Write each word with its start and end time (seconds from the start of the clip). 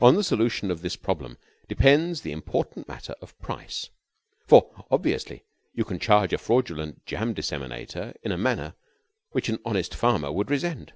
On 0.00 0.14
the 0.14 0.24
solution 0.24 0.70
of 0.70 0.80
this 0.80 0.96
problem 0.96 1.36
depends 1.68 2.22
the 2.22 2.32
important 2.32 2.88
matter 2.88 3.12
of 3.20 3.38
price, 3.40 3.90
for, 4.46 4.86
obviously, 4.90 5.44
you 5.74 5.84
can 5.84 5.98
charge 5.98 6.32
a 6.32 6.38
fraudulent 6.38 7.04
jam 7.04 7.34
disseminator 7.34 8.14
in 8.22 8.32
a 8.32 8.38
manner 8.38 8.72
which 9.32 9.50
an 9.50 9.58
honest 9.66 9.94
farmer 9.94 10.32
would 10.32 10.50
resent. 10.50 10.92